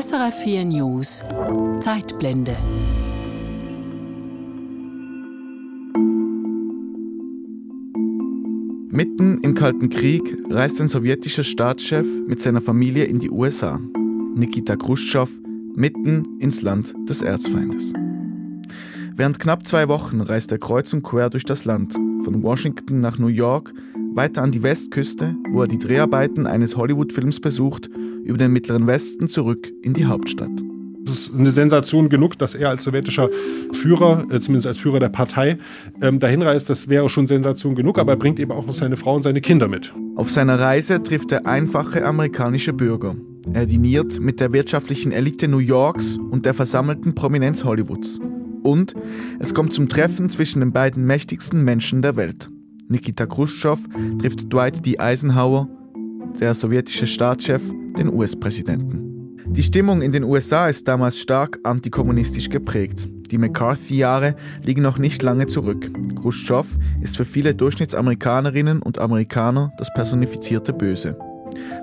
[0.00, 1.24] SRF 4 News
[1.80, 2.56] Zeitblende.
[8.92, 13.80] Mitten im Kalten Krieg reist ein sowjetischer Staatschef mit seiner Familie in die USA.
[14.36, 15.32] Nikita Khrushchev
[15.74, 17.92] mitten ins Land des Erzfeindes.
[19.16, 23.18] Während knapp zwei Wochen reist er kreuz und quer durch das Land, von Washington nach
[23.18, 23.74] New York,
[24.18, 27.88] weiter an die Westküste, wo er die Dreharbeiten eines Hollywood-Films besucht,
[28.24, 30.50] über den Mittleren Westen zurück in die Hauptstadt.
[31.04, 33.30] Es ist eine Sensation genug, dass er als sowjetischer
[33.72, 35.58] Führer, äh, zumindest als Führer der Partei,
[36.02, 36.68] ähm, dahin reist.
[36.68, 39.40] Das wäre schon Sensation genug, aber er bringt eben auch noch seine Frau und seine
[39.40, 39.94] Kinder mit.
[40.16, 43.14] Auf seiner Reise trifft er einfache amerikanische Bürger.
[43.52, 48.18] Er diniert mit der wirtschaftlichen Elite New Yorks und der versammelten Prominenz Hollywoods.
[48.64, 48.94] Und
[49.38, 52.50] es kommt zum Treffen zwischen den beiden mächtigsten Menschen der Welt.
[52.88, 53.80] Nikita Khrushchev
[54.18, 54.98] trifft Dwight D.
[54.98, 55.68] Eisenhower,
[56.40, 57.62] der sowjetische Staatschef,
[57.98, 59.36] den US-Präsidenten.
[59.46, 63.08] Die Stimmung in den USA ist damals stark antikommunistisch geprägt.
[63.30, 65.90] Die McCarthy-Jahre liegen noch nicht lange zurück.
[66.20, 71.18] Khrushchev ist für viele Durchschnittsamerikanerinnen und Amerikaner das personifizierte Böse.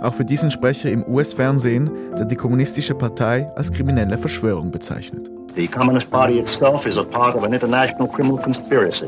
[0.01, 5.29] Auch für diesen Sprecher im US-Fernsehen, der die kommunistische Partei als kriminelle Verschwörung bezeichnet.
[5.55, 9.07] The Communist Party itself is a part of an international criminal conspiracy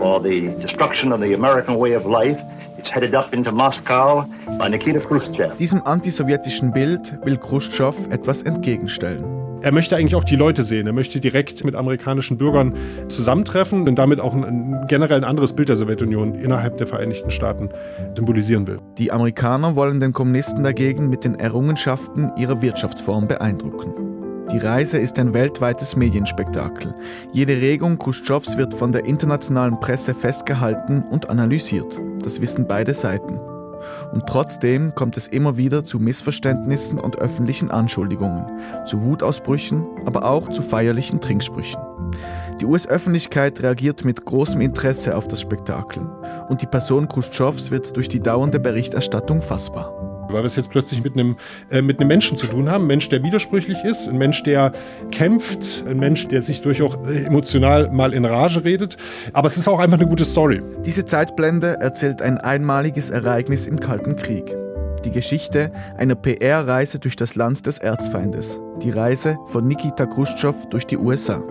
[0.00, 2.38] for the destruction of the American way of life.
[2.78, 4.24] It's headed up into Moscow
[4.58, 5.58] by Nikita Khrushchev.
[5.58, 9.22] Diesem antisowjetischen Bild will Khrushchev etwas entgegenstellen.
[9.62, 10.86] Er möchte eigentlich auch die Leute sehen.
[10.86, 12.72] Er möchte direkt mit amerikanischen Bürgern
[13.08, 17.30] zusammentreffen und damit auch ein, ein generell ein anderes Bild der Sowjetunion innerhalb der Vereinigten
[17.30, 17.68] Staaten
[18.16, 18.78] symbolisieren will.
[18.96, 24.09] Die Amerikaner wollen den Kommunisten dagegen mit den Errungenschaften ihrer Wirtschaftsform beeindrucken.
[24.52, 26.92] Die Reise ist ein weltweites Medienspektakel.
[27.32, 32.00] Jede Regung Khrushchevs wird von der internationalen Presse festgehalten und analysiert.
[32.24, 33.38] Das wissen beide Seiten.
[34.12, 38.44] Und trotzdem kommt es immer wieder zu Missverständnissen und öffentlichen Anschuldigungen,
[38.86, 41.80] zu Wutausbrüchen, aber auch zu feierlichen Trinksprüchen.
[42.60, 46.04] Die US-Öffentlichkeit reagiert mit großem Interesse auf das Spektakel
[46.48, 51.02] und die Person Khrushchevs wird durch die dauernde Berichterstattung fassbar weil wir es jetzt plötzlich
[51.02, 51.36] mit einem,
[51.70, 52.84] äh, mit einem Menschen zu tun haben.
[52.84, 54.72] Ein Mensch, der widersprüchlich ist, ein Mensch, der
[55.10, 58.96] kämpft, ein Mensch, der sich durchaus emotional mal in Rage redet.
[59.32, 60.62] Aber es ist auch einfach eine gute Story.
[60.84, 64.54] Diese Zeitblende erzählt ein einmaliges Ereignis im Kalten Krieg.
[65.04, 68.60] Die Geschichte einer PR-Reise durch das Land des Erzfeindes.
[68.82, 71.42] Die Reise von Nikita Khrushchev durch die USA.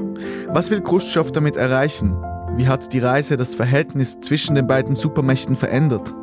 [0.50, 2.16] Was will Khrushchev damit erreichen?
[2.56, 6.14] Wie hat die Reise das Verhältnis zwischen den beiden Supermächten verändert?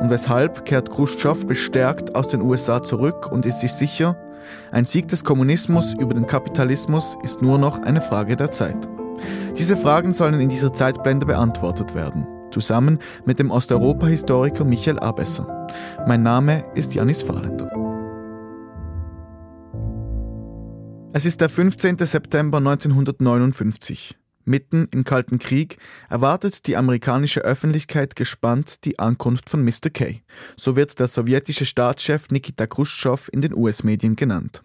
[0.00, 4.16] Und weshalb kehrt Khrushchev bestärkt aus den USA zurück und ist sich sicher,
[4.72, 8.88] ein Sieg des Kommunismus über den Kapitalismus ist nur noch eine Frage der Zeit.
[9.56, 15.66] Diese Fragen sollen in dieser Zeitblende beantwortet werden, zusammen mit dem Osteuropa-Historiker Michael Abesser.
[16.06, 17.70] Mein Name ist Janis Fahrländer.
[21.12, 21.98] Es ist der 15.
[21.98, 24.16] September 1959.
[24.44, 25.78] Mitten im Kalten Krieg
[26.10, 29.90] erwartet die amerikanische Öffentlichkeit gespannt die Ankunft von Mr.
[29.92, 30.20] K.
[30.56, 34.62] So wird der sowjetische Staatschef Nikita Khrushchev in den US-Medien genannt.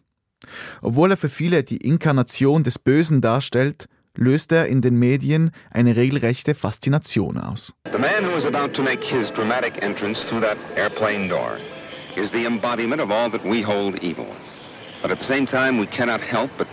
[0.81, 5.95] Obwohl er für viele die Inkarnation des Bösen darstellt, löst er in den Medien eine
[5.95, 7.73] regelrechte Faszination aus.
[7.91, 11.57] The man who is about to make his dramatic entrance through that airplane door
[12.15, 14.27] is the embodiment of all that we hold evil.
[15.01, 16.67] But at the same time we cannot help but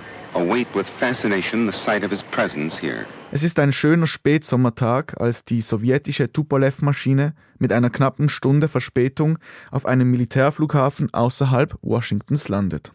[3.32, 9.38] Es ist ein schöner Spätsommertag, als die sowjetische Tupolev-Maschine mit einer knappen Stunde Verspätung
[9.70, 12.92] auf einem Militärflughafen außerhalb Washingtons landet.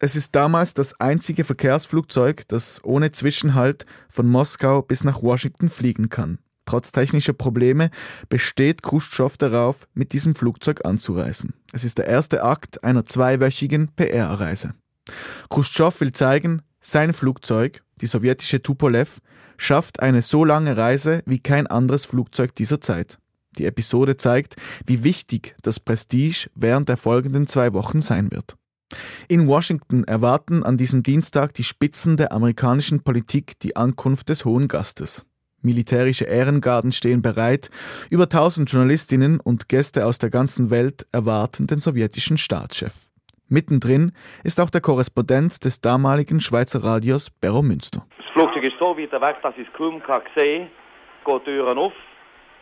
[0.00, 6.08] Es ist damals das einzige Verkehrsflugzeug, das ohne Zwischenhalt von Moskau bis nach Washington fliegen
[6.08, 6.38] kann.
[6.64, 7.90] Trotz technischer Probleme
[8.30, 11.52] besteht Khrushchev darauf, mit diesem Flugzeug anzureisen.
[11.74, 14.72] Es ist der erste Akt einer zweiwöchigen PR-Reise.
[15.50, 19.20] Khrushchev will zeigen, sein Flugzeug, die sowjetische Tupolev,
[19.56, 23.18] schafft eine so lange Reise wie kein anderes Flugzeug dieser Zeit.
[23.58, 28.56] Die Episode zeigt, wie wichtig das Prestige während der folgenden zwei Wochen sein wird.
[29.26, 34.68] In Washington erwarten an diesem Dienstag die Spitzen der amerikanischen Politik die Ankunft des Hohen
[34.68, 35.26] Gastes.
[35.60, 37.68] Militärische Ehrengarden stehen bereit,
[38.10, 43.10] über 1000 Journalistinnen und Gäste aus der ganzen Welt erwarten den sowjetischen Staatschef.
[43.48, 44.12] Mittendrin
[44.44, 48.06] ist auch der Korrespondent des damaligen Schweizer Radios Berro Münster.
[48.18, 50.68] Das Flugzeug ist so weit weg, dass ich es kaum kann sehen
[51.24, 51.38] kann.
[51.38, 51.92] Geht die Türen auf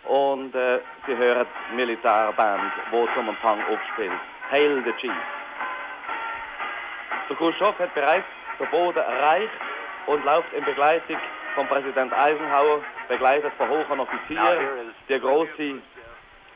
[0.08, 4.12] und äh, Sie hören die Militärband, die zum Empfang aufspielt.
[4.50, 5.12] Hail the Chief.
[7.28, 8.26] Der Khrushchev hat bereits
[8.60, 9.50] den Boden erreicht
[10.06, 11.16] und läuft in Begleitung
[11.56, 15.82] von Präsident Eisenhower, begleitet von hohen Offizieren, die große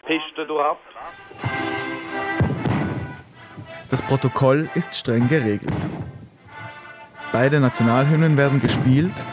[0.07, 0.79] Piste durchab.
[3.91, 5.91] Das Protokoll ist streng geregelt.
[7.33, 9.27] Beide Nationalhymnen werden gespielt.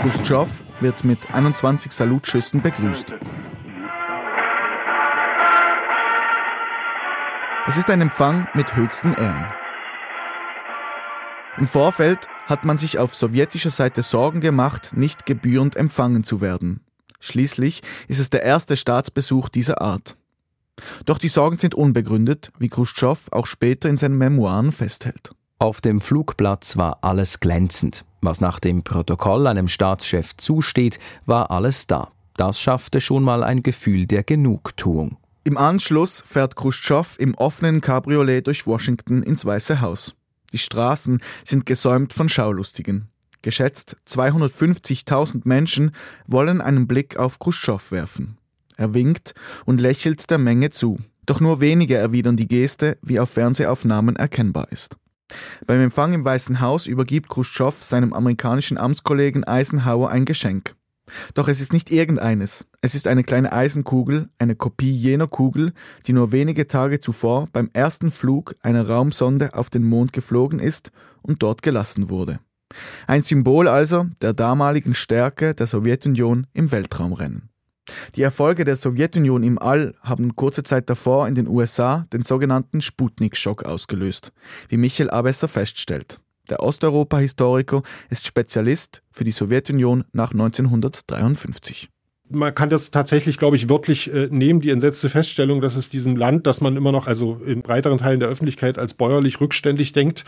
[0.00, 3.14] Khrushchev wird mit 21 Salutschüssen begrüßt.
[7.68, 9.46] Es ist ein Empfang mit höchsten Ehren.
[11.56, 16.80] Im Vorfeld hat man sich auf sowjetischer Seite Sorgen gemacht, nicht gebührend empfangen zu werden.
[17.20, 20.16] Schließlich ist es der erste Staatsbesuch dieser Art.
[21.04, 25.32] Doch die Sorgen sind unbegründet, wie Khrushchev auch später in seinen Memoiren festhält.
[25.58, 28.04] Auf dem Flugplatz war alles glänzend.
[28.20, 32.10] Was nach dem Protokoll einem Staatschef zusteht, war alles da.
[32.36, 35.18] Das schaffte schon mal ein Gefühl der Genugtuung.
[35.44, 40.14] Im Anschluss fährt Khrushchev im offenen Cabriolet durch Washington ins Weiße Haus.
[40.52, 43.08] Die Straßen sind gesäumt von Schaulustigen.
[43.42, 45.90] Geschätzt 250.000 Menschen
[46.26, 48.38] wollen einen Blick auf Khrushchev werfen.
[48.76, 49.34] Er winkt
[49.64, 50.98] und lächelt der Menge zu.
[51.26, 54.96] Doch nur wenige erwidern die Geste, wie auf Fernsehaufnahmen erkennbar ist.
[55.66, 60.74] Beim Empfang im Weißen Haus übergibt Khrushchev seinem amerikanischen Amtskollegen Eisenhower ein Geschenk.
[61.34, 62.66] Doch es ist nicht irgendeines.
[62.80, 65.72] Es ist eine kleine Eisenkugel, eine Kopie jener Kugel,
[66.06, 70.92] die nur wenige Tage zuvor beim ersten Flug einer Raumsonde auf den Mond geflogen ist
[71.22, 72.40] und dort gelassen wurde.
[73.06, 77.50] Ein Symbol also der damaligen Stärke der Sowjetunion im Weltraumrennen.
[78.16, 82.80] Die Erfolge der Sowjetunion im All haben kurze Zeit davor in den USA den sogenannten
[82.80, 84.32] Sputnik-Schock ausgelöst,
[84.68, 86.20] wie Michael Abesser feststellt.
[86.50, 91.88] Der Osteuropa-Historiker ist Spezialist für die Sowjetunion nach 1953
[92.30, 96.16] man kann das tatsächlich, glaube ich, wörtlich äh, nehmen, die entsetzte Feststellung, dass es diesem
[96.16, 100.24] Land, das man immer noch, also in breiteren Teilen der Öffentlichkeit als bäuerlich rückständig denkt,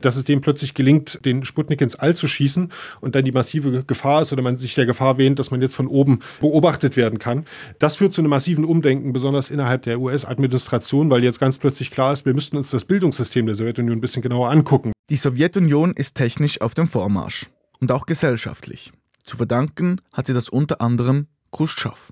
[0.00, 2.70] dass es dem plötzlich gelingt, den Sputnik ins All zu schießen
[3.00, 5.74] und dann die massive Gefahr ist oder man sich der Gefahr wähnt, dass man jetzt
[5.74, 7.46] von oben beobachtet werden kann.
[7.80, 12.12] Das führt zu einem massiven Umdenken, besonders innerhalb der US-Administration, weil jetzt ganz plötzlich klar
[12.12, 14.92] ist, wir müssten uns das Bildungssystem der Sowjetunion ein bisschen genauer angucken.
[15.08, 17.46] Die Sowjetunion ist technisch auf dem Vormarsch
[17.80, 18.92] und auch gesellschaftlich.
[19.24, 22.10] Zu verdanken hat sie das unter anderem Khrushchev.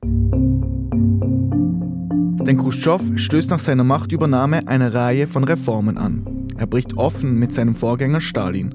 [2.44, 6.48] Denn Khrushchev stößt nach seiner Machtübernahme eine Reihe von Reformen an.
[6.56, 8.74] Er bricht offen mit seinem Vorgänger Stalin.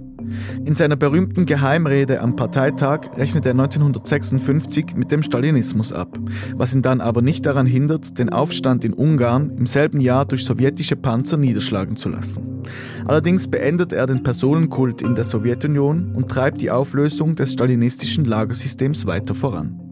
[0.65, 6.17] In seiner berühmten Geheimrede am Parteitag rechnet er 1956 mit dem Stalinismus ab,
[6.55, 10.45] was ihn dann aber nicht daran hindert, den Aufstand in Ungarn im selben Jahr durch
[10.45, 12.63] sowjetische Panzer niederschlagen zu lassen.
[13.05, 19.05] Allerdings beendet er den Personenkult in der Sowjetunion und treibt die Auflösung des stalinistischen Lagersystems
[19.05, 19.82] weiter voran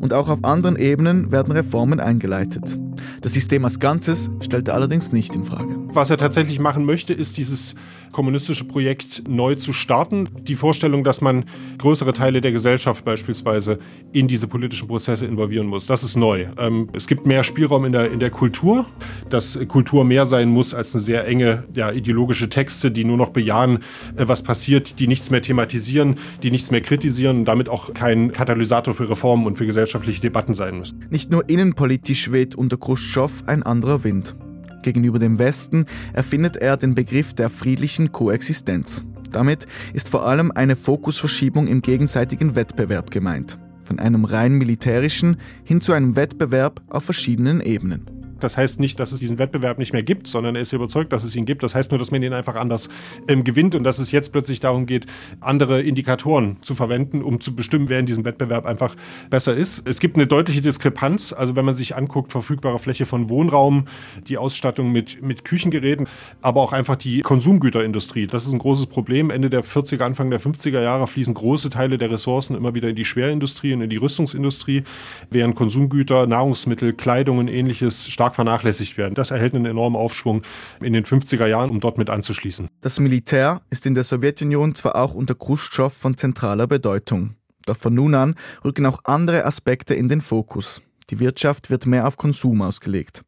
[0.00, 2.78] und auch auf anderen Ebenen werden Reformen eingeleitet.
[3.20, 5.76] Das System als Ganzes stellt er allerdings nicht in Frage.
[5.92, 7.74] Was er tatsächlich machen möchte, ist dieses
[8.12, 10.28] kommunistische Projekt neu zu starten.
[10.42, 11.44] Die Vorstellung, dass man
[11.78, 13.78] größere Teile der Gesellschaft beispielsweise
[14.12, 16.46] in diese politischen Prozesse involvieren muss, das ist neu.
[16.58, 18.86] Ähm, es gibt mehr Spielraum in der, in der Kultur,
[19.28, 23.30] dass Kultur mehr sein muss als eine sehr enge ja, ideologische Texte, die nur noch
[23.30, 23.78] bejahen,
[24.16, 28.32] äh, was passiert, die nichts mehr thematisieren, die nichts mehr kritisieren und damit auch kein
[28.32, 31.04] Katalysator für Reformen und für gesellschaftliche Debatten sein müssen.
[31.10, 34.34] Nicht nur innenpolitisch weht unter Khrushchev ein anderer Wind.
[34.82, 39.04] Gegenüber dem Westen erfindet er den Begriff der friedlichen Koexistenz.
[39.30, 43.58] Damit ist vor allem eine Fokusverschiebung im gegenseitigen Wettbewerb gemeint.
[43.82, 48.19] Von einem rein militärischen hin zu einem Wettbewerb auf verschiedenen Ebenen.
[48.40, 51.24] Das heißt nicht, dass es diesen Wettbewerb nicht mehr gibt, sondern er ist überzeugt, dass
[51.24, 51.62] es ihn gibt.
[51.62, 52.88] Das heißt nur, dass man ihn einfach anders
[53.28, 55.06] ähm, gewinnt und dass es jetzt plötzlich darum geht,
[55.40, 58.96] andere Indikatoren zu verwenden, um zu bestimmen, wer in diesem Wettbewerb einfach
[59.28, 59.86] besser ist.
[59.86, 61.32] Es gibt eine deutliche Diskrepanz.
[61.32, 63.86] Also wenn man sich anguckt, verfügbare Fläche von Wohnraum,
[64.28, 66.08] die Ausstattung mit, mit Küchengeräten,
[66.42, 68.26] aber auch einfach die Konsumgüterindustrie.
[68.26, 69.30] Das ist ein großes Problem.
[69.30, 72.96] Ende der 40er, Anfang der 50er Jahre fließen große Teile der Ressourcen immer wieder in
[72.96, 74.84] die Schwerindustrie und in die Rüstungsindustrie,
[75.30, 79.14] während Konsumgüter, Nahrungsmittel, Kleidung und ähnliches stark stark vernachlässigt werden.
[79.14, 80.42] Das erhält einen enormen Aufschwung
[80.80, 82.68] in den 50er Jahren, um dort mit anzuschließen.
[82.80, 87.34] Das Militär ist in der Sowjetunion zwar auch unter Khrushchev von zentraler Bedeutung.
[87.66, 88.34] Doch von nun an
[88.64, 90.82] rücken auch andere Aspekte in den Fokus.
[91.10, 93.22] Die Wirtschaft wird mehr auf Konsum ausgelegt.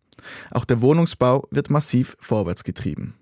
[0.50, 3.14] Auch der Wohnungsbau wird massiv vorwärts getrieben.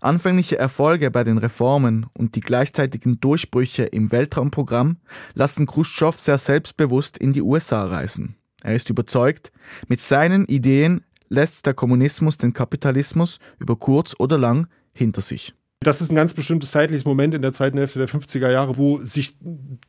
[0.00, 4.98] Anfängliche Erfolge bei den Reformen und die gleichzeitigen Durchbrüche im Weltraumprogramm
[5.34, 8.36] lassen Khrushchev sehr selbstbewusst in die USA reisen.
[8.62, 9.52] Er ist überzeugt,
[9.88, 15.54] mit seinen Ideen lässt der Kommunismus den Kapitalismus über kurz oder lang hinter sich.
[15.82, 19.02] Das ist ein ganz bestimmtes zeitliches Moment in der zweiten Hälfte der 50er Jahre, wo
[19.02, 19.36] sich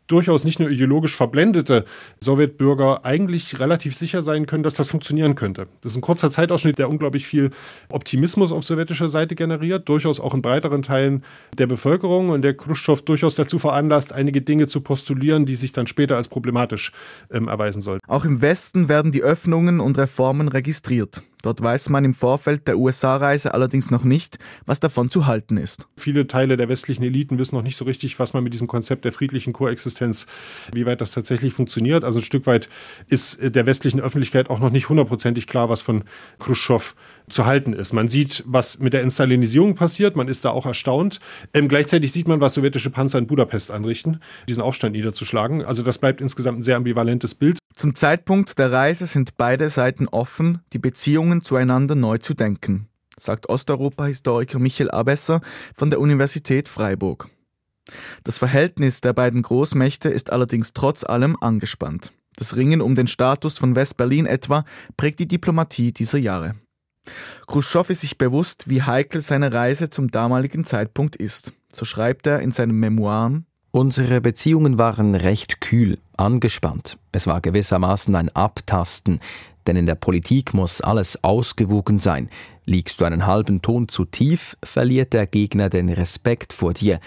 [0.08, 1.86] durchaus nicht nur ideologisch verblendete
[2.20, 5.68] Sowjetbürger eigentlich relativ sicher sein können, dass das funktionieren könnte.
[5.82, 7.52] Das ist ein kurzer Zeitausschnitt, der unglaublich viel
[7.90, 11.24] Optimismus auf sowjetischer Seite generiert, durchaus auch in breiteren Teilen
[11.58, 15.86] der Bevölkerung und der Khrushchev durchaus dazu veranlasst, einige Dinge zu postulieren, die sich dann
[15.86, 16.92] später als problematisch
[17.32, 18.04] ähm, erweisen sollten.
[18.08, 21.22] Auch im Westen werden die Öffnungen und Reformen registriert.
[21.44, 25.88] Dort weiß man im Vorfeld der USA-Reise allerdings noch nicht, was davon zu halten ist.
[25.98, 29.06] Viele Teile der westlichen Eliten wissen noch nicht so richtig, was man mit diesem Konzept
[29.06, 30.26] der friedlichen Koexistenz,
[30.74, 32.06] wie weit das tatsächlich funktioniert.
[32.06, 32.70] Also ein Stück weit
[33.08, 36.06] ist der westlichen Öffentlichkeit auch noch nicht hundertprozentig klar, was von
[36.40, 36.96] Khrushchev
[37.34, 37.94] zu halten ist.
[37.94, 41.20] Man sieht, was mit der Instalinisierung passiert, man ist da auch erstaunt.
[41.54, 45.63] Ähm, gleichzeitig sieht man, was sowjetische Panzer in Budapest anrichten, diesen Aufstand niederzuschlagen.
[45.66, 47.60] Also das bleibt insgesamt ein sehr ambivalentes Bild.
[47.75, 52.88] Zum Zeitpunkt der Reise sind beide Seiten offen, die Beziehungen zueinander neu zu denken,
[53.18, 55.42] sagt Osteuropa-Historiker Michael Abesser
[55.75, 57.30] von der Universität Freiburg.
[58.24, 62.13] Das Verhältnis der beiden Großmächte ist allerdings trotz allem angespannt.
[62.36, 64.66] Das Ringen um den Status von West-Berlin etwa
[64.98, 66.56] prägt die Diplomatie dieser Jahre.
[67.48, 71.54] Khrushchev ist sich bewusst, wie heikel seine Reise zum damaligen Zeitpunkt ist.
[71.72, 77.00] So schreibt er in seinen Memoiren Unsere Beziehungen waren recht kühl, angespannt.
[77.12, 79.20] Es war gewissermaßen ein Abtasten,
[79.66, 82.30] denn in der Politik muss alles ausgewogen sein.
[82.66, 87.00] Liegst du einen halben Ton zu tief, verliert der Gegner den Respekt vor dir.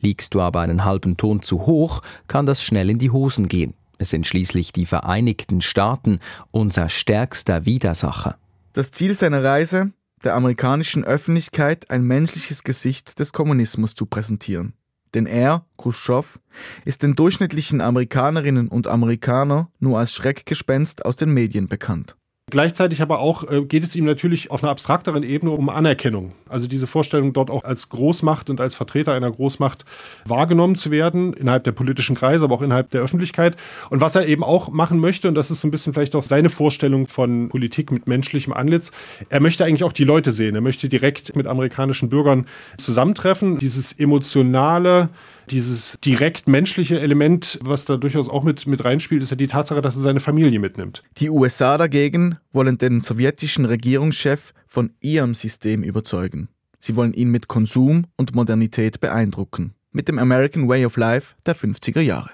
[0.00, 3.74] Liegst du aber einen halben Ton zu hoch, kann das schnell in die Hosen gehen.
[3.98, 6.20] Es sind schließlich die Vereinigten Staaten,
[6.52, 8.36] unser stärkster Widersacher.
[8.72, 9.92] Das Ziel seiner Reise,
[10.24, 14.72] der amerikanischen Öffentlichkeit ein menschliches Gesicht des Kommunismus zu präsentieren.
[15.14, 16.38] Denn er, Khrushchev,
[16.86, 22.16] ist den durchschnittlichen Amerikanerinnen und Amerikanern nur als Schreckgespenst aus den Medien bekannt.
[22.52, 26.32] Gleichzeitig aber auch äh, geht es ihm natürlich auf einer abstrakteren Ebene um Anerkennung.
[26.50, 29.86] Also diese Vorstellung, dort auch als Großmacht und als Vertreter einer Großmacht
[30.26, 33.56] wahrgenommen zu werden, innerhalb der politischen Kreise, aber auch innerhalb der Öffentlichkeit.
[33.88, 36.22] Und was er eben auch machen möchte, und das ist so ein bisschen vielleicht auch
[36.22, 38.92] seine Vorstellung von Politik mit menschlichem Antlitz,
[39.30, 40.54] er möchte eigentlich auch die Leute sehen.
[40.54, 43.56] Er möchte direkt mit amerikanischen Bürgern zusammentreffen.
[43.56, 45.08] Dieses emotionale,
[45.50, 49.82] dieses direkt menschliche Element, was da durchaus auch mit, mit reinspielt, ist ja die Tatsache,
[49.82, 51.02] dass er seine Familie mitnimmt.
[51.18, 56.48] Die USA dagegen wollen den sowjetischen Regierungschef von ihrem System überzeugen.
[56.78, 59.74] Sie wollen ihn mit Konsum und Modernität beeindrucken.
[59.92, 62.30] Mit dem American Way of Life der 50er Jahre.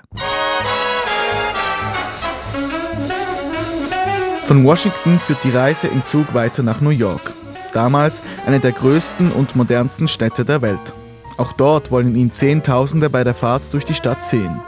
[4.44, 7.34] Von Washington führt die Reise im Zug weiter nach New York.
[7.74, 10.94] Damals eine der größten und modernsten Städte der Welt.
[11.38, 14.60] Auch dort wollen ihn Zehntausende bei der Fahrt durch die Stadt sehen.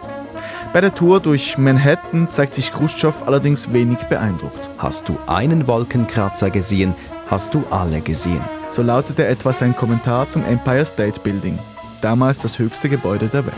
[0.73, 4.61] Bei der Tour durch Manhattan zeigt sich Khrushchev allerdings wenig beeindruckt.
[4.79, 6.95] Hast du einen Wolkenkratzer gesehen,
[7.29, 8.41] hast du alle gesehen.
[8.71, 11.59] So lautete etwa sein Kommentar zum Empire State Building,
[12.03, 13.57] damals das höchste Gebäude der Welt.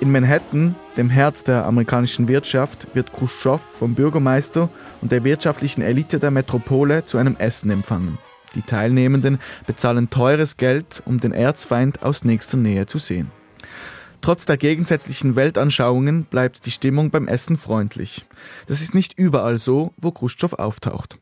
[0.00, 4.68] In Manhattan, dem Herz der amerikanischen Wirtschaft, wird Khrushchev vom Bürgermeister
[5.00, 8.18] und der wirtschaftlichen Elite der Metropole zu einem Essen empfangen.
[8.54, 13.30] Die Teilnehmenden bezahlen teures Geld, um den Erzfeind aus nächster Nähe zu sehen.
[14.20, 18.26] Trotz der gegensätzlichen Weltanschauungen bleibt die Stimmung beim Essen freundlich.
[18.66, 21.18] Das ist nicht überall so, wo Khrushchev auftaucht.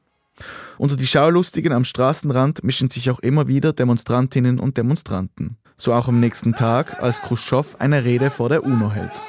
[0.79, 5.57] Unter die Schaulustigen am Straßenrand mischen sich auch immer wieder Demonstrantinnen und Demonstranten.
[5.79, 9.23] So auch am nächsten Tag, als Khrushchev eine Rede vor der UNO hält.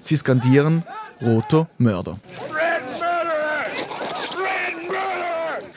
[0.00, 0.84] Sie skandieren
[1.22, 2.18] Roter Mörder.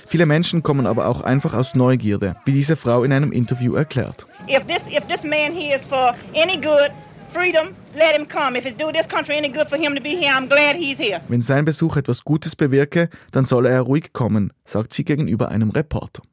[0.09, 4.25] Viele Menschen kommen aber auch einfach aus Neugierde, wie diese Frau in einem Interview erklärt.
[4.47, 6.89] If this, if this man here is for any good,
[7.31, 8.57] freedom, let him come.
[8.57, 10.97] If it do this country any good for him to be here, I'm glad he's
[10.97, 11.21] here.
[11.27, 15.69] Wenn sein Besuch etwas Gutes bewirke, dann solle er ruhig kommen, sagt sie gegenüber einem
[15.69, 16.23] Reporter.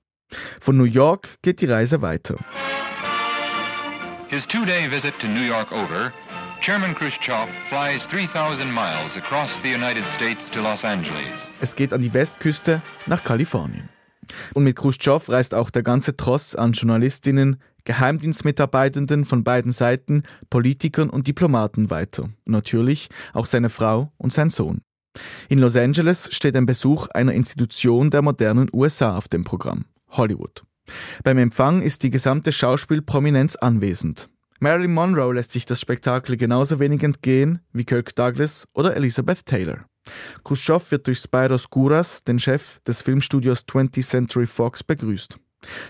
[0.59, 2.37] Von New York geht die Reise weiter.
[4.29, 6.15] His two-day visit to New York over,
[6.61, 11.41] Chairman Khrushchev flies 3,000 miles across the United States to Los Angeles.
[11.61, 13.89] Es geht an die Westküste nach Kalifornien.
[14.55, 21.11] Und mit Khrushchev reist auch der ganze Tross an Journalistinnen, Geheimdienstmitarbeitenden von beiden Seiten, Politikern
[21.11, 22.31] und Diplomaten weiter.
[22.45, 24.81] Natürlich auch seine Frau und sein Sohn.
[25.49, 30.65] In Los Angeles steht ein Besuch einer Institution der modernen USA auf dem Programm, Hollywood.
[31.23, 34.29] Beim Empfang ist die gesamte Schauspielprominenz anwesend.
[34.61, 39.85] Marilyn Monroe lässt sich das Spektakel genauso wenig entgehen wie Kirk Douglas oder Elizabeth Taylor.
[40.45, 45.39] Khrushchev wird durch Spyros Skouras, den Chef des Filmstudios 20th Century Fox, begrüßt.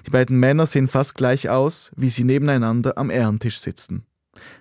[0.07, 4.07] Die beiden Männer sehen fast gleich aus, wie sie nebeneinander am Ehrentisch sitzen.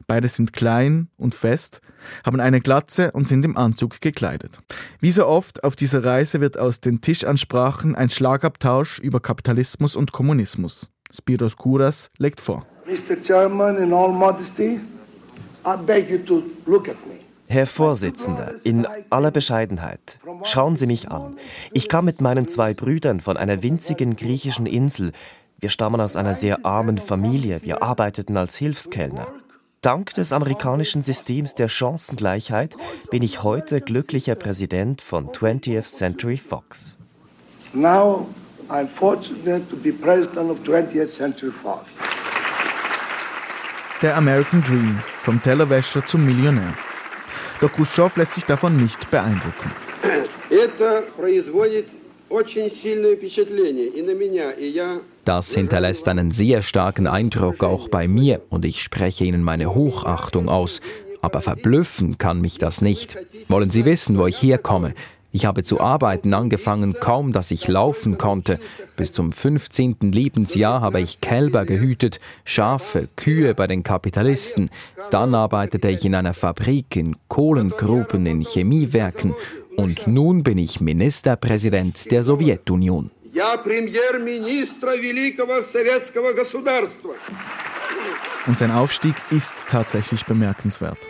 [0.08, 1.82] Beide sind klein und fest,
[2.26, 4.60] haben eine Glatze und sind im Anzug gekleidet.
[5.00, 10.12] Wie so oft auf dieser Reise wird aus den Tischansprachen ein Schlagabtausch über Kapitalismus und
[10.12, 10.90] Kommunismus.
[11.12, 12.68] Spiros Kouras legt vor.
[12.88, 13.20] Mr.
[13.24, 14.80] Chairman, in all modesty,
[15.66, 17.16] I beg you to look at me.
[17.48, 21.38] Herr Vorsitzender, in aller Bescheidenheit, schauen Sie mich an.
[21.74, 25.14] Ich kam mit meinen zwei Brüdern von einer winzigen griechischen Insel.
[25.60, 29.28] Wir stammen aus einer sehr armen Familie, wir arbeiteten als Hilfskellner.
[29.82, 32.76] Dank des amerikanischen Systems der Chancengleichheit
[33.10, 37.00] bin ich heute glücklicher Präsident von 20th Century Fox.
[37.74, 38.28] Now
[38.70, 41.90] I'm fortunate to be president of 20th Century Fox.
[44.02, 46.74] Der American Dream, vom Tellerwäscher zum Millionär.
[47.62, 49.72] Doch Khrushchev lässt sich davon nicht beeindrucken.
[55.24, 60.50] Das hinterlässt einen sehr starken Eindruck auch bei mir und ich spreche Ihnen meine Hochachtung
[60.50, 60.82] aus.
[61.22, 63.18] Aber verblüffen kann mich das nicht.
[63.48, 64.94] Wollen Sie wissen, wo ich herkomme?
[65.36, 68.58] Ich habe zu arbeiten angefangen, kaum dass ich laufen konnte.
[68.96, 69.98] Bis zum 15.
[70.14, 74.70] Lebensjahr habe ich Kälber gehütet, Schafe, Kühe bei den Kapitalisten.
[75.12, 79.36] Dann arbeitete ich in einer Fabrik, in Kohlengruben, in Chemiewerken.
[79.76, 83.12] Und nun bin ich Ministerpräsident der Sowjetunion.
[88.48, 91.10] Und sein Aufstieg ist tatsächlich bemerkenswert.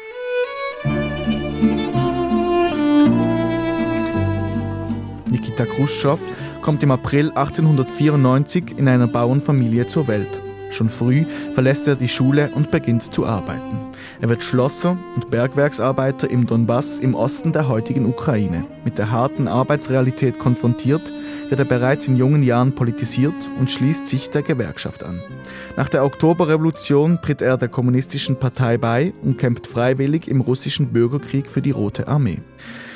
[5.45, 6.19] Nikita Khrushchev
[6.63, 10.41] kommt im April 1894 in einer Bauernfamilie zur Welt.
[10.71, 11.23] Schon früh
[11.53, 13.77] verlässt er die Schule und beginnt zu arbeiten.
[14.21, 18.65] Er wird Schlosser und Bergwerksarbeiter im Donbass im Osten der heutigen Ukraine.
[18.83, 21.13] Mit der harten Arbeitsrealität konfrontiert,
[21.47, 25.21] wird er bereits in jungen Jahren politisiert und schließt sich der Gewerkschaft an.
[25.77, 31.47] Nach der Oktoberrevolution tritt er der kommunistischen Partei bei und kämpft freiwillig im russischen Bürgerkrieg
[31.51, 32.39] für die Rote Armee.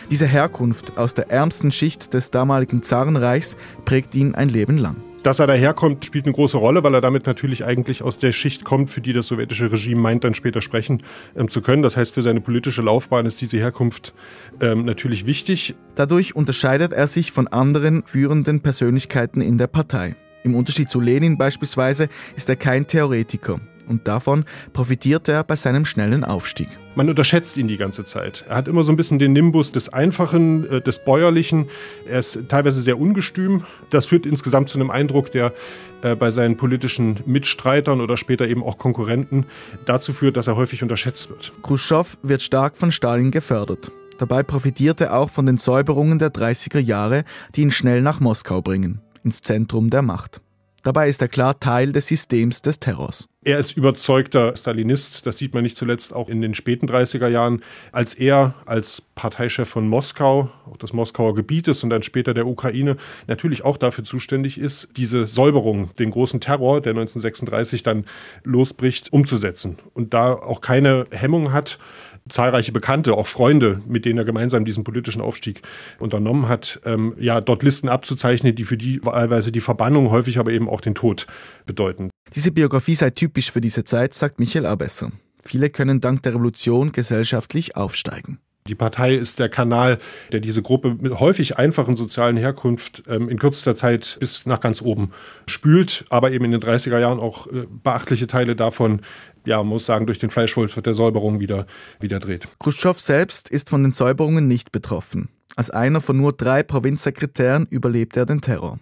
[0.10, 4.96] Diese Herkunft aus der ärmsten Schicht des damaligen Zarenreichs prägt ihn ein Leben lang.
[5.22, 8.63] Dass er daherkommt, spielt eine große Rolle, weil er damit natürlich eigentlich aus der Schicht
[8.63, 11.04] kommt, für die das sowjetische Regime meint, dann später sprechen
[11.36, 11.84] ähm, zu können.
[11.84, 14.16] Das heißt, für seine politische Laufbahn ist diese Herkunft
[14.62, 15.75] ähm, natürlich wichtig.
[15.94, 20.16] Dadurch unterscheidet er sich von anderen führenden Persönlichkeiten in der Partei.
[20.44, 25.86] Im Unterschied zu Lenin beispielsweise ist er kein Theoretiker und davon profitiert er bei seinem
[25.86, 26.69] schnellen Aufstieg.
[26.96, 28.46] Man unterschätzt ihn die ganze Zeit.
[28.48, 31.69] Er hat immer so ein bisschen den Nimbus des Einfachen, äh, des Bäuerlichen.
[32.05, 33.63] Er ist teilweise sehr ungestüm.
[33.89, 35.53] Das führt insgesamt zu einem Eindruck, der
[36.01, 39.45] äh, bei seinen politischen Mitstreitern oder später eben auch Konkurrenten
[39.86, 41.52] dazu führt, dass er häufig unterschätzt wird.
[41.63, 43.91] Khrushchev wird stark von Stalin gefördert.
[44.17, 47.23] Dabei profitiert er auch von den Säuberungen der 30er Jahre,
[47.56, 50.41] die ihn schnell nach Moskau bringen, ins Zentrum der Macht.
[50.84, 53.28] Dabei ist er klar Teil des Systems des Terrors.
[53.41, 57.63] Er ist überzeugter Stalinist, das sieht man nicht zuletzt auch in den späten 30er Jahren,
[57.93, 62.97] als er als Parteichef von Moskau, auch des Moskauer Gebietes und dann später der Ukraine,
[63.28, 68.04] natürlich auch dafür zuständig ist, diese Säuberung, den großen Terror, der 1936 dann
[68.43, 69.80] losbricht, umzusetzen.
[69.93, 71.80] Und da auch keine Hemmung hat,
[72.28, 75.62] zahlreiche Bekannte, auch Freunde, mit denen er gemeinsam diesen politischen Aufstieg
[75.97, 80.52] unternommen hat, ähm, ja, dort Listen abzuzeichnen, die für die wahlweise die Verbannung, häufig aber
[80.52, 81.25] eben auch den Tod
[81.65, 82.09] bedeuten.
[82.36, 85.12] Diese Biografie sei typisch für diese Zeit, sagt Michael Abesser.
[85.39, 88.39] Viele können dank der Revolution gesellschaftlich aufsteigen.
[88.68, 89.98] Die Partei ist der Kanal,
[90.32, 94.84] der diese Gruppe mit häufig einfachen sozialen Herkunft ähm, in kürzester Zeit bis nach ganz
[94.84, 95.12] oben
[95.48, 99.02] spült, aber eben in den 30er Jahren auch äh, beachtliche Teile davon,
[99.45, 101.65] ja, muss sagen, durch den Fleischwolf der Säuberung wieder,
[101.99, 102.47] wieder dreht.
[102.60, 105.30] Khrushchev selbst ist von den Säuberungen nicht betroffen.
[105.56, 108.80] Als einer von nur drei Provinzsekretären überlebt er den Terror.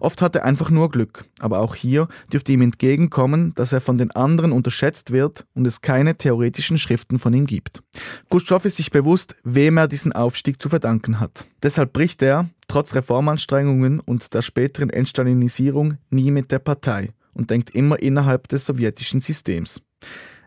[0.00, 3.98] Oft hat er einfach nur Glück, aber auch hier dürfte ihm entgegenkommen, dass er von
[3.98, 7.82] den anderen unterschätzt wird und es keine theoretischen Schriften von ihm gibt.
[8.30, 11.46] Khrushchev ist sich bewusst, wem er diesen Aufstieg zu verdanken hat.
[11.62, 17.70] Deshalb bricht er, trotz Reformanstrengungen und der späteren Entstalinisierung, nie mit der Partei und denkt
[17.70, 19.80] immer innerhalb des sowjetischen Systems.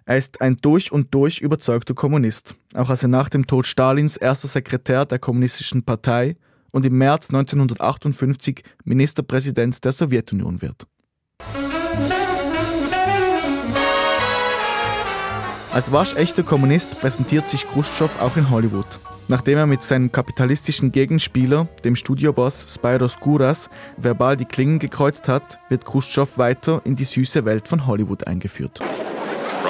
[0.05, 4.17] Er ist ein durch und durch überzeugter Kommunist, auch als er nach dem Tod Stalins
[4.17, 6.35] erster Sekretär der Kommunistischen Partei
[6.71, 10.85] und im März 1958 Ministerpräsident der Sowjetunion wird.
[15.73, 18.99] Als waschechter Kommunist präsentiert sich Khrushchev auch in Hollywood.
[19.27, 25.57] Nachdem er mit seinem kapitalistischen Gegenspieler, dem Studioboss Spyros Gouras, verbal die Klingen gekreuzt hat,
[25.69, 28.81] wird Khrushchev weiter in die süße Welt von Hollywood eingeführt.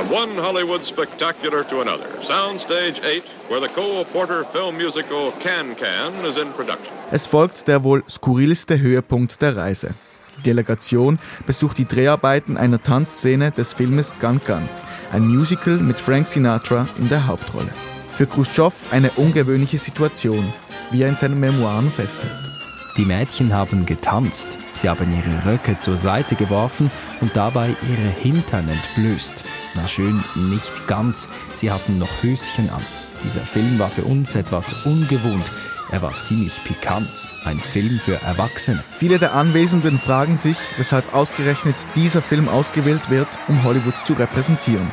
[0.04, 5.76] From one Hollywood spectacular to another, Soundstage 8, where the Cole Porter film musical Can
[5.76, 6.92] Can is in production.
[7.12, 9.94] Es folgt der wohl skurrilste Höhepunkt der Reise.
[10.38, 14.68] Die Delegation besucht die Dreharbeiten einer Tanzszene des Filmes Gun Gun,
[15.12, 17.72] ein Musical mit Frank Sinatra in der Hauptrolle.
[18.14, 20.52] Für Khrushchev eine ungewöhnliche Situation,
[20.92, 22.53] wie er in seinen Memoiren festhält.
[22.96, 28.70] Die Mädchen haben getanzt, sie haben ihre Röcke zur Seite geworfen und dabei ihre Hintern
[28.70, 29.44] entblößt.
[29.74, 32.86] Na schön, nicht ganz, sie hatten noch Höschen an.
[33.24, 35.52] Dieser Film war für uns etwas ungewohnt.
[35.92, 37.10] Er war ziemlich pikant.
[37.44, 38.84] Ein Film für Erwachsene.
[38.96, 44.90] Viele der Anwesenden fragen sich, weshalb ausgerechnet dieser Film ausgewählt wird, um Hollywood zu repräsentieren.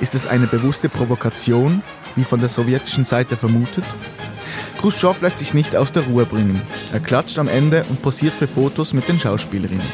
[0.00, 1.82] Ist es eine bewusste Provokation,
[2.16, 3.84] wie von der sowjetischen Seite vermutet?
[4.80, 6.62] Khrushchev lässt sich nicht aus der Ruhe bringen.
[6.90, 9.84] Er klatscht am Ende und posiert für Fotos mit den Schauspielerinnen.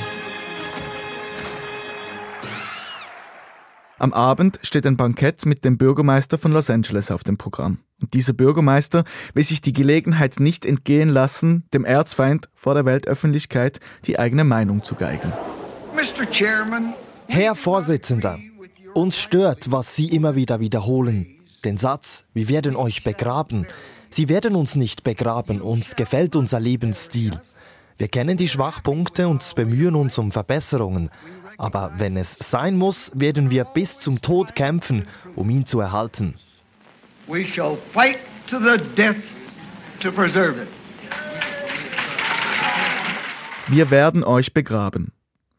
[3.98, 7.78] Am Abend steht ein Bankett mit dem Bürgermeister von Los Angeles auf dem Programm.
[8.00, 9.02] Und dieser Bürgermeister
[9.34, 14.84] will sich die Gelegenheit nicht entgehen lassen, dem Erzfeind vor der Weltöffentlichkeit die eigene Meinung
[14.84, 15.32] zu geigen.
[17.26, 18.38] Herr Vorsitzender,
[18.94, 21.32] uns stört, was Sie immer wieder wiederholen.
[21.64, 23.66] Den Satz, wir werden euch begraben.
[24.10, 27.40] Sie werden uns nicht begraben, uns gefällt unser Lebensstil.
[27.98, 31.10] Wir kennen die Schwachpunkte und bemühen uns um Verbesserungen.
[31.58, 36.34] Aber wenn es sein muss, werden wir bis zum Tod kämpfen, um ihn zu erhalten.
[37.26, 39.16] We shall fight to the death
[40.00, 40.68] to preserve it.
[43.68, 45.12] Wir werden euch begraben.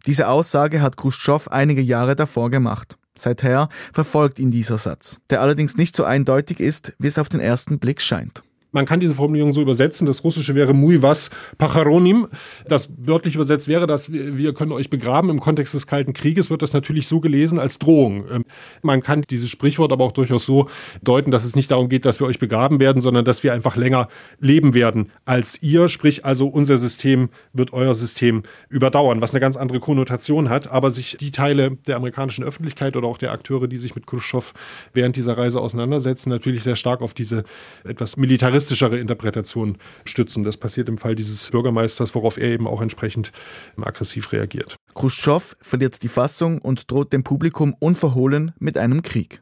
[0.05, 2.97] Diese Aussage hat Khrushchev einige Jahre davor gemacht.
[3.17, 7.39] Seither verfolgt ihn dieser Satz, der allerdings nicht so eindeutig ist, wie es auf den
[7.39, 8.43] ersten Blick scheint.
[8.77, 10.05] Man kann diese Formulierung so übersetzen.
[10.05, 12.27] Das Russische wäre muy was pacharonim.
[12.67, 15.31] Das wörtlich übersetzt wäre das, wir können euch begraben.
[15.31, 18.25] Im Kontext des Kalten Krieges wird das natürlich so gelesen als Drohung.
[18.31, 18.45] Ähm,
[18.83, 20.69] man kann dieses Sprichwort aber auch durchaus so
[21.01, 23.77] deuten, dass es nicht darum geht, dass wir euch begraben werden, sondern dass wir einfach
[23.77, 24.09] länger
[24.39, 25.87] leben werden als ihr.
[25.87, 30.69] Sprich also, unser System wird euer System überdauern, was eine ganz andere Konnotation hat.
[30.69, 34.53] Aber sich die Teile der amerikanischen Öffentlichkeit oder auch der Akteure, die sich mit Khrushchev
[34.93, 37.43] während dieser Reise auseinandersetzen, natürlich sehr stark auf diese
[37.83, 40.43] etwas militaristische realistischere Interpretation stützen.
[40.43, 43.31] Das passiert im Fall dieses Bürgermeisters, worauf er eben auch entsprechend
[43.79, 44.75] aggressiv reagiert.
[44.93, 49.41] Khrushchev verliert die Fassung und droht dem Publikum unverhohlen mit einem Krieg.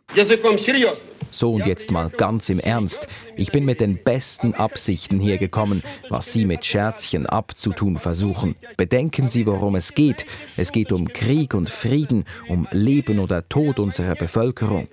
[1.32, 3.08] So und jetzt mal ganz im Ernst.
[3.36, 8.56] Ich bin mit den besten Absichten hergekommen, was Sie mit Scherzchen abzutun versuchen.
[8.78, 10.26] Bedenken Sie, worum es geht.
[10.56, 14.88] Es geht um Krieg und Frieden, um Leben oder Tod unserer Bevölkerung.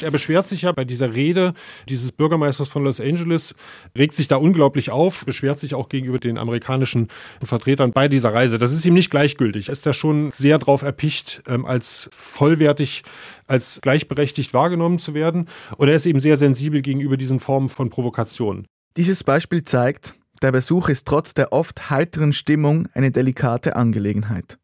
[0.00, 1.54] Er beschwert sich ja bei dieser Rede
[1.88, 3.54] dieses Bürgermeisters von Los Angeles,
[3.96, 7.08] regt sich da unglaublich auf, beschwert sich auch gegenüber den amerikanischen
[7.42, 8.58] Vertretern bei dieser Reise.
[8.58, 9.68] Das ist ihm nicht gleichgültig.
[9.68, 13.02] Er ist da schon sehr drauf erpicht, ähm, als vollwertig,
[13.46, 15.48] als gleichberechtigt wahrgenommen zu werden.
[15.76, 18.66] Und er ist eben sehr sensibel gegenüber diesen Formen von Provokationen.
[18.96, 24.58] Dieses Beispiel zeigt, der Besuch ist trotz der oft heiteren Stimmung eine delikate Angelegenheit.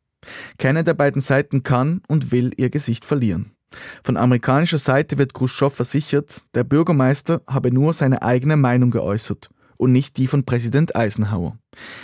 [0.59, 3.54] Keine der beiden Seiten kann und will ihr Gesicht verlieren.
[4.03, 9.93] Von amerikanischer Seite wird Khrushchev versichert, der Bürgermeister habe nur seine eigene Meinung geäußert und
[9.93, 11.59] nicht die von Präsident Eisenhower.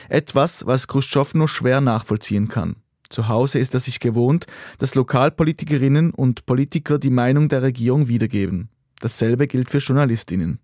[0.08, 2.76] Etwas, was Khrushchev nur schwer nachvollziehen kann.
[3.08, 4.46] Zu Hause ist er sich gewohnt,
[4.78, 8.68] dass Lokalpolitikerinnen und Politiker die Meinung der Regierung wiedergeben.
[9.00, 10.60] Dasselbe gilt für Journalistinnen.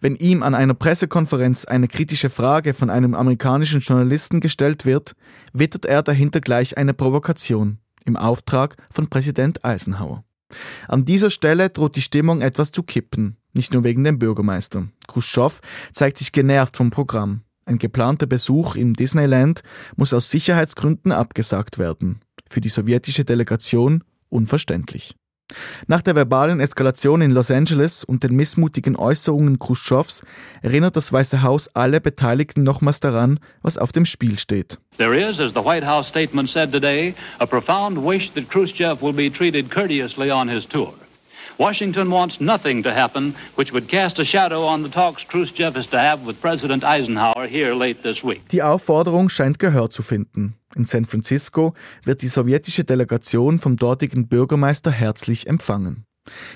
[0.00, 5.12] Wenn ihm an einer Pressekonferenz eine kritische Frage von einem amerikanischen Journalisten gestellt wird,
[5.52, 10.24] wittert er dahinter gleich eine Provokation im Auftrag von Präsident Eisenhower.
[10.88, 14.88] An dieser Stelle droht die Stimmung etwas zu kippen, nicht nur wegen dem Bürgermeister.
[15.08, 15.60] Khrushchev
[15.92, 17.42] zeigt sich genervt vom Programm.
[17.64, 19.62] Ein geplanter Besuch im Disneyland
[19.96, 22.20] muss aus Sicherheitsgründen abgesagt werden.
[22.50, 25.14] Für die sowjetische Delegation unverständlich.
[25.86, 30.22] Nach der verbalen Eskalation in Los Angeles und den missmutigen Äußerungen Khrushchevs
[30.62, 34.78] erinnert das Weiße Haus alle Beteiligten nochmals daran, was auf dem Spiel steht.
[34.98, 39.14] There is, as the White House statement said today, a profound wish that Khrushchev will
[39.14, 40.94] be treated courteously on his tour.
[41.58, 45.86] Washington wants nothing to happen which would cast a shadow on the talks Khrushchev is
[45.88, 48.46] to have with President Eisenhower here late this week.
[48.48, 50.54] Die Aufforderung scheint Gehör zu finden.
[50.74, 56.04] In San Francisco wird die sowjetische Delegation vom dortigen Bürgermeister herzlich empfangen.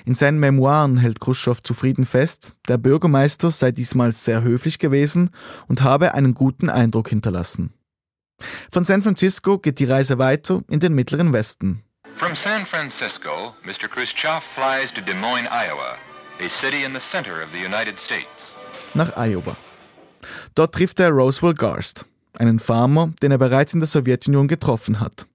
[0.05, 5.29] In seinen Memoiren hält Khrushchev zufrieden fest, der Bürgermeister sei diesmal sehr höflich gewesen
[5.67, 7.73] und habe einen guten Eindruck hinterlassen.
[8.71, 11.83] Von San Francisco geht die Reise weiter in den mittleren Westen.
[12.19, 13.87] From San Francisco, Mr.
[13.87, 15.99] Khrushchev flies to Des Moines, Iowa,
[16.39, 18.55] a city in the center of the United States.
[18.95, 19.55] Nach Iowa.
[20.55, 22.07] Dort trifft er Roswell Garst,
[22.39, 25.27] einen Farmer, den er bereits in der Sowjetunion getroffen hat.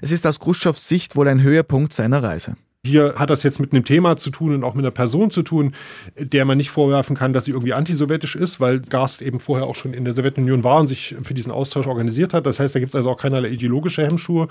[0.00, 2.56] Es ist aus Khrushchevs Sicht wohl ein Höhepunkt seiner Reise.
[2.84, 5.42] Hier hat das jetzt mit einem Thema zu tun und auch mit einer Person zu
[5.42, 5.72] tun,
[6.18, 9.76] der man nicht vorwerfen kann, dass sie irgendwie antisowjetisch ist, weil Garst eben vorher auch
[9.76, 12.44] schon in der Sowjetunion war und sich für diesen Austausch organisiert hat.
[12.44, 14.48] Das heißt, da gibt es also auch keinerlei ideologische Hemmschuhe,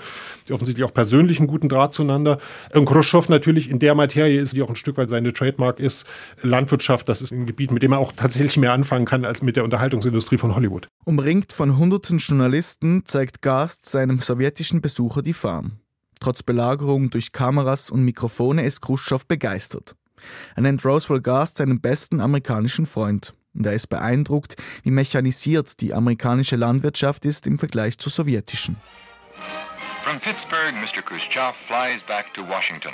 [0.48, 2.38] die offensichtlich auch persönlich einen guten Draht zueinander.
[2.72, 6.06] Und Khrushchev natürlich in der Materie ist, die auch ein Stück weit seine Trademark ist,
[6.40, 9.56] Landwirtschaft, das ist ein Gebiet, mit dem er auch tatsächlich mehr anfangen kann als mit
[9.56, 10.88] der Unterhaltungsindustrie von Hollywood.
[11.04, 15.81] Umringt von hunderten Journalisten zeigt Garst seinem sowjetischen Besucher die Farm.
[16.22, 19.96] Trotz Belagerung durch Kameras und Mikrofone ist Khrushchev begeistert.
[20.54, 23.34] Er nennt Roswell Gast seinen besten amerikanischen Freund.
[23.54, 24.54] Und er ist beeindruckt,
[24.84, 28.76] wie mechanisiert die amerikanische Landwirtschaft ist im Vergleich zur sowjetischen.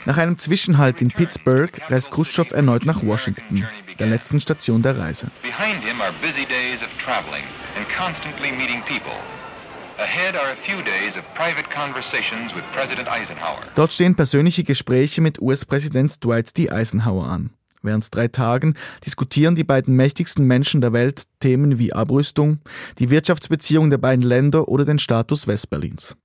[0.06, 5.30] Nach einem Zwischenhalt in Pittsburgh reist Khrushchev erneut nach Washington, der letzten Station der Reise.
[5.42, 7.44] Behind him are busy days of traveling
[7.76, 9.20] and constantly meeting people.
[13.74, 16.70] Dort stehen persönliche Gespräche mit US-Präsident Dwight D.
[16.70, 17.50] Eisenhower an.
[17.82, 22.60] Während drei Tagen diskutieren die beiden mächtigsten Menschen der Welt Themen wie Abrüstung,
[22.98, 26.16] die Wirtschaftsbeziehungen der beiden Länder oder den Status Westberlins.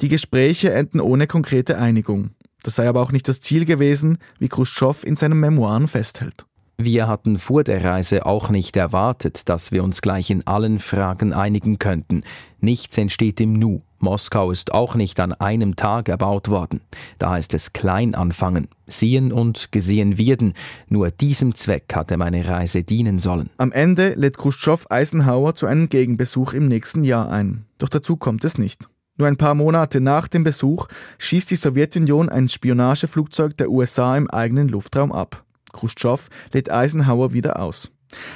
[0.00, 2.30] Die Gespräche enden ohne konkrete Einigung.
[2.62, 6.46] Das sei aber auch nicht das Ziel gewesen, wie Khrushchev in seinen Memoiren festhält.
[6.82, 11.34] Wir hatten vor der Reise auch nicht erwartet, dass wir uns gleich in allen Fragen
[11.34, 12.22] einigen könnten.
[12.58, 13.82] Nichts entsteht im Nu.
[13.98, 16.80] Moskau ist auch nicht an einem Tag erbaut worden.
[17.18, 20.54] Da heißt es klein anfangen, sehen und gesehen werden.
[20.88, 23.50] Nur diesem Zweck hatte meine Reise dienen sollen.
[23.58, 27.66] Am Ende lädt Khrushchev Eisenhower zu einem Gegenbesuch im nächsten Jahr ein.
[27.76, 28.88] Doch dazu kommt es nicht.
[29.18, 30.88] Nur ein paar Monate nach dem Besuch
[31.18, 35.44] schießt die Sowjetunion ein Spionageflugzeug der USA im eigenen Luftraum ab.
[35.72, 37.90] Khrushchev lädt Eisenhower wieder aus.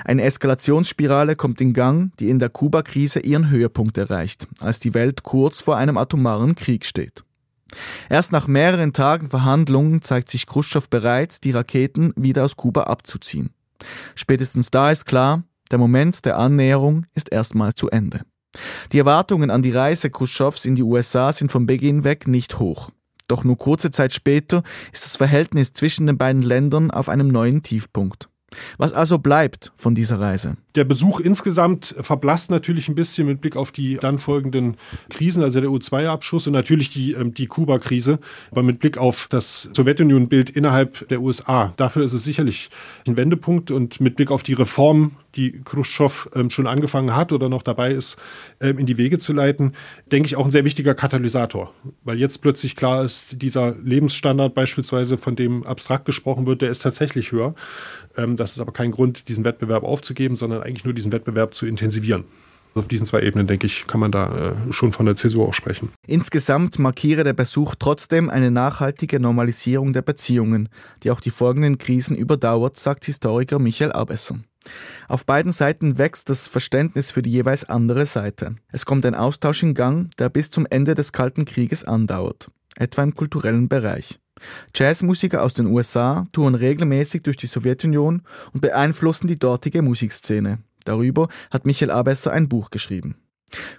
[0.04, 5.22] Eine Eskalationsspirale kommt in Gang, die in der Kuba-Krise ihren Höhepunkt erreicht, als die Welt
[5.22, 7.24] kurz vor einem atomaren Krieg steht.
[8.08, 13.50] Erst nach mehreren Tagen Verhandlungen zeigt sich Khrushchev bereit, die Raketen wieder aus Kuba abzuziehen.
[14.14, 18.20] Spätestens da ist klar, der Moment der Annäherung ist erstmal zu Ende.
[18.92, 22.90] Die Erwartungen an die Reise Khrushchevs in die USA sind von Beginn weg nicht hoch.
[23.34, 27.62] Doch nur kurze Zeit später ist das Verhältnis zwischen den beiden Ländern auf einem neuen
[27.62, 28.28] Tiefpunkt.
[28.78, 30.56] Was also bleibt von dieser Reise?
[30.76, 34.76] Der Besuch insgesamt verblasst natürlich ein bisschen mit Blick auf die dann folgenden
[35.10, 38.20] Krisen, also der U2-Abschuss und natürlich die, ähm, die Kuba-Krise,
[38.52, 41.72] aber mit Blick auf das Sowjetunion-Bild innerhalb der USA.
[41.76, 42.70] Dafür ist es sicherlich
[43.08, 47.48] ein Wendepunkt und mit Blick auf die Reform die Khrushchev ähm, schon angefangen hat oder
[47.48, 48.20] noch dabei ist,
[48.60, 49.72] ähm, in die Wege zu leiten,
[50.10, 51.72] denke ich auch ein sehr wichtiger Katalysator.
[52.02, 56.82] Weil jetzt plötzlich klar ist, dieser Lebensstandard beispielsweise, von dem abstrakt gesprochen wird, der ist
[56.82, 57.54] tatsächlich höher.
[58.16, 61.66] Ähm, das ist aber kein Grund, diesen Wettbewerb aufzugeben, sondern eigentlich nur diesen Wettbewerb zu
[61.66, 62.24] intensivieren.
[62.74, 65.54] Auf diesen zwei Ebenen, denke ich, kann man da äh, schon von der Zäsur auch
[65.54, 65.90] sprechen.
[66.08, 70.68] Insgesamt markiere der Besuch trotzdem eine nachhaltige Normalisierung der Beziehungen,
[71.04, 74.40] die auch die folgenden Krisen überdauert, sagt Historiker Michael Abesser.
[75.08, 78.56] Auf beiden Seiten wächst das Verständnis für die jeweils andere Seite.
[78.72, 83.02] Es kommt ein Austausch in Gang, der bis zum Ende des Kalten Krieges andauert, etwa
[83.02, 84.18] im kulturellen Bereich.
[84.74, 88.22] Jazzmusiker aus den USA touren regelmäßig durch die Sowjetunion
[88.52, 90.58] und beeinflussen die dortige Musikszene.
[90.84, 93.16] Darüber hat Michael Abesser ein Buch geschrieben.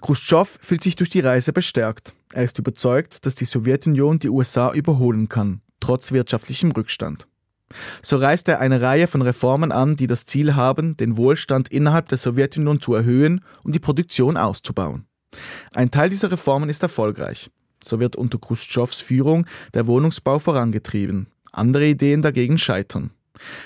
[0.00, 2.14] Khrushchev fühlt sich durch die Reise bestärkt.
[2.32, 7.28] Er ist überzeugt, dass die Sowjetunion die USA überholen kann, trotz wirtschaftlichem Rückstand.
[8.02, 12.08] So reißt er eine Reihe von Reformen an, die das Ziel haben, den Wohlstand innerhalb
[12.08, 15.06] der Sowjetunion zu erhöhen und die Produktion auszubauen.
[15.74, 17.50] Ein Teil dieser Reformen ist erfolgreich.
[17.82, 21.26] So wird unter Khrushchevs Führung der Wohnungsbau vorangetrieben.
[21.52, 23.10] Andere Ideen dagegen scheitern.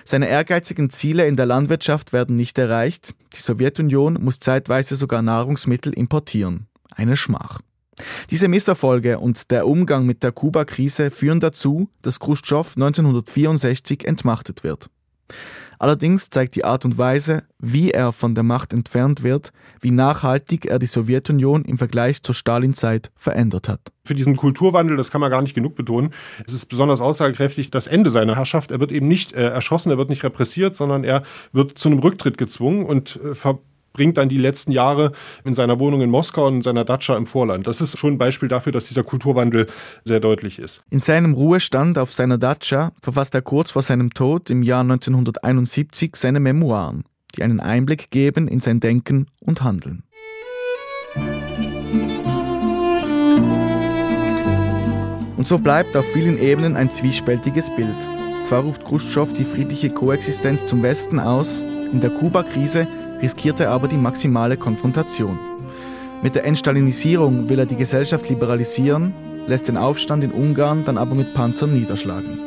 [0.05, 3.15] Seine ehrgeizigen Ziele in der Landwirtschaft werden nicht erreicht.
[3.35, 6.67] Die Sowjetunion muss zeitweise sogar Nahrungsmittel importieren.
[6.95, 7.61] Eine Schmach.
[8.31, 14.91] Diese Misserfolge und der Umgang mit der Kuba-Krise führen dazu, dass Khrushchev 1964 entmachtet wird.
[15.81, 20.67] Allerdings zeigt die Art und Weise, wie er von der Macht entfernt wird, wie nachhaltig
[20.67, 23.81] er die Sowjetunion im Vergleich zur Stalinzeit verändert hat.
[24.05, 26.13] Für diesen Kulturwandel, das kann man gar nicht genug betonen,
[26.45, 28.73] es ist besonders aussagekräftig das Ende seiner Herrschaft.
[28.73, 32.01] Er wird eben nicht äh, erschossen, er wird nicht repressiert, sondern er wird zu einem
[32.01, 33.35] Rücktritt gezwungen und äh,
[33.93, 35.13] bringt dann die letzten Jahre
[35.45, 37.67] in seiner Wohnung in Moskau und in seiner Datscha im Vorland.
[37.67, 39.67] Das ist schon ein Beispiel dafür, dass dieser Kulturwandel
[40.05, 40.83] sehr deutlich ist.
[40.91, 46.17] In seinem Ruhestand auf seiner Datscha verfasst er kurz vor seinem Tod im Jahr 1971
[46.17, 47.05] seine Memoiren,
[47.37, 50.05] die einen Einblick geben in sein Denken und Handeln.
[55.37, 58.09] Und so bleibt auf vielen Ebenen ein zwiespältiges Bild.
[58.43, 61.61] Zwar ruft Khrushchev die friedliche Koexistenz zum Westen aus,
[61.93, 62.87] in der Kuba-Krise
[63.23, 65.39] riskierte aber die maximale Konfrontation.
[66.23, 69.15] Mit der Entstalinisierung will er die Gesellschaft liberalisieren,
[69.47, 72.39] lässt den Aufstand in Ungarn dann aber mit Panzern niederschlagen.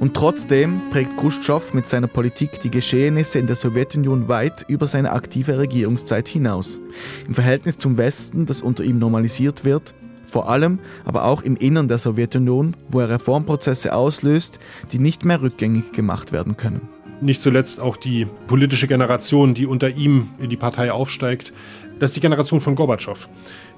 [0.00, 5.12] Und trotzdem prägt Khrushchev mit seiner Politik die Geschehnisse in der Sowjetunion weit über seine
[5.12, 6.80] aktive Regierungszeit hinaus.
[7.26, 9.94] Im Verhältnis zum Westen, das unter ihm normalisiert wird,
[10.26, 14.58] vor allem aber auch im Innern der Sowjetunion, wo er Reformprozesse auslöst,
[14.92, 19.88] die nicht mehr rückgängig gemacht werden können nicht zuletzt auch die politische Generation, die unter
[19.88, 21.52] ihm in die Partei aufsteigt,
[22.00, 23.28] Das ist die Generation von Gorbatschow.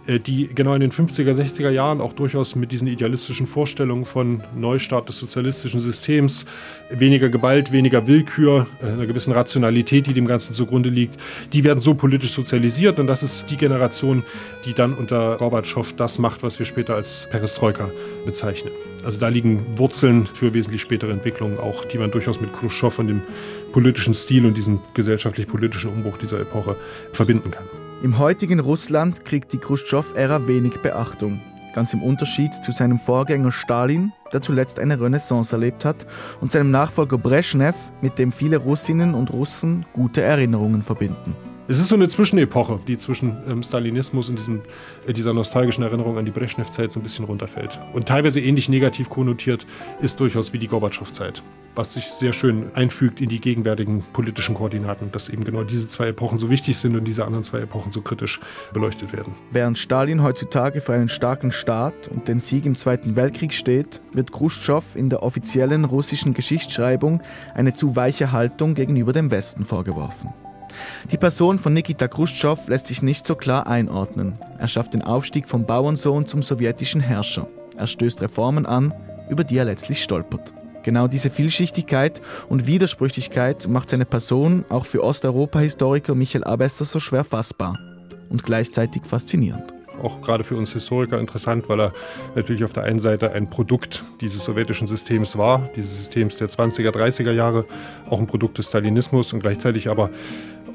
[0.06, 4.42] Äh, die genau in den 50er, 60er Jahren auch durchaus mit diesen idealistischen Vorstellungen von
[4.54, 6.46] Neustart des sozialistischen Systems,
[6.90, 11.20] weniger Gewalt, weniger Willkür, äh, einer gewissen Rationalität, die dem Ganzen zugrunde liegt,
[11.52, 14.22] die werden so politisch sozialisiert und das ist die Generation,
[14.64, 17.90] die dann unter Gorbatschow das macht, was wir später als Perestroika
[18.24, 18.72] bezeichnen.
[19.04, 23.08] Also da liegen Wurzeln für wesentlich spätere Entwicklungen auch, die man durchaus mit Khrushchev und
[23.08, 23.22] dem
[23.72, 26.76] politischen Stil und diesem gesellschaftlich-politischen Umbruch dieser Epoche
[27.12, 27.64] verbinden kann.
[28.02, 31.40] Im heutigen Russland kriegt die Khrushchev-Ära wenig Beachtung.
[31.74, 36.06] Ganz im Unterschied zu seinem Vorgänger Stalin, der zuletzt eine Renaissance erlebt hat,
[36.42, 41.34] und seinem Nachfolger Brezhnev, mit dem viele Russinnen und Russen gute Erinnerungen verbinden.
[41.68, 44.62] Es ist so eine Zwischenepoche, die zwischen ähm, Stalinismus und diesem,
[45.04, 47.80] äh, dieser nostalgischen Erinnerung an die Brezhnev-Zeit so ein bisschen runterfällt.
[47.92, 49.66] Und teilweise ähnlich negativ konnotiert
[50.00, 51.42] ist durchaus wie die Gorbatschow-Zeit,
[51.74, 56.06] was sich sehr schön einfügt in die gegenwärtigen politischen Koordinaten, dass eben genau diese zwei
[56.06, 58.38] Epochen so wichtig sind und diese anderen zwei Epochen so kritisch
[58.72, 59.34] beleuchtet werden.
[59.50, 64.30] Während Stalin heutzutage für einen starken Staat und den Sieg im Zweiten Weltkrieg steht, wird
[64.30, 67.22] Khrushchev in der offiziellen russischen Geschichtsschreibung
[67.54, 70.32] eine zu weiche Haltung gegenüber dem Westen vorgeworfen.
[71.10, 74.34] Die Person von Nikita Khrushchev lässt sich nicht so klar einordnen.
[74.58, 77.48] Er schafft den Aufstieg vom Bauernsohn zum sowjetischen Herrscher.
[77.76, 78.94] Er stößt Reformen an,
[79.28, 80.52] über die er letztlich stolpert.
[80.82, 87.24] Genau diese Vielschichtigkeit und Widersprüchlichkeit macht seine Person auch für Osteuropa-Historiker Michael Abesser so schwer
[87.24, 87.76] fassbar
[88.28, 91.92] und gleichzeitig faszinierend auch gerade für uns Historiker interessant, weil er
[92.34, 96.90] natürlich auf der einen Seite ein Produkt dieses sowjetischen Systems war, dieses Systems der 20er,
[96.90, 97.64] 30er Jahre,
[98.08, 100.10] auch ein Produkt des Stalinismus und gleichzeitig aber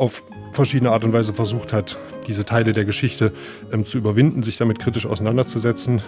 [0.01, 3.33] auf verschiedene Art und Weise versucht hat, diese Teile der Geschichte
[3.71, 6.01] ähm, zu überwinden, sich damit kritisch auseinanderzusetzen,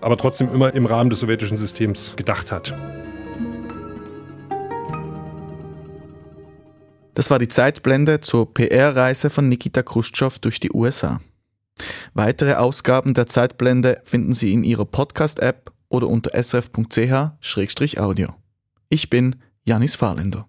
[0.00, 2.72] aber trotzdem immer im Rahmen des sowjetischen Systems gedacht hat.
[7.14, 11.20] Das war die Zeitblende zur PR-Reise von Nikita Khrushchev durch die USA.
[12.14, 18.28] Weitere Ausgaben der Zeitblende finden Sie in Ihrer Podcast-App oder unter srf.ch-audio.
[18.88, 20.46] Ich bin Janis Fahrländer.